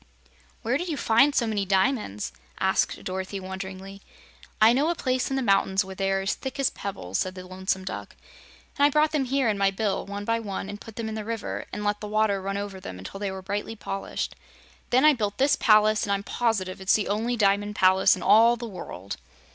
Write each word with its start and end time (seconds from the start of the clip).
"Where 0.63 0.79
did 0.79 0.87
you 0.87 0.97
find 0.97 1.35
so 1.35 1.45
many 1.45 1.63
diamonds?" 1.63 2.31
asked 2.59 3.03
Dorothy, 3.03 3.39
wonderingly. 3.39 4.01
"I 4.59 4.73
know 4.73 4.89
a 4.89 4.95
place 4.95 5.29
in 5.29 5.35
the 5.35 5.43
mountains 5.43 5.85
where 5.85 5.93
they 5.93 6.09
are 6.09 6.25
thick 6.25 6.59
as 6.59 6.71
pebbles," 6.71 7.19
said 7.19 7.35
the 7.35 7.45
Lonesome 7.45 7.85
Duck, 7.85 8.15
"and 8.79 8.83
I 8.83 8.89
brought 8.89 9.11
them 9.11 9.25
here 9.25 9.47
in 9.47 9.59
my 9.59 9.69
bill, 9.69 10.07
one 10.07 10.25
by 10.25 10.39
one 10.39 10.69
and 10.69 10.81
put 10.81 10.95
them 10.95 11.07
in 11.07 11.13
the 11.13 11.23
river 11.23 11.65
and 11.71 11.83
let 11.83 12.01
the 12.01 12.07
water 12.07 12.41
run 12.41 12.57
over 12.57 12.79
them 12.79 12.97
until 12.97 13.19
they 13.19 13.29
were 13.29 13.43
brightly 13.43 13.75
polished. 13.75 14.35
Then 14.89 15.05
I 15.05 15.13
built 15.13 15.37
this 15.37 15.55
palace, 15.55 16.01
and 16.01 16.11
I'm 16.11 16.23
positive 16.23 16.81
it's 16.81 16.95
the 16.95 17.07
only 17.07 17.37
Diamond 17.37 17.75
Palace 17.75 18.15
in 18.15 18.23
all 18.23 18.55
the 18.55 18.65
world." 18.65 19.17